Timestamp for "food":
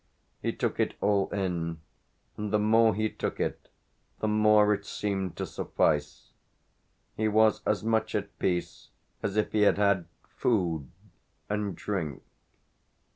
10.23-10.89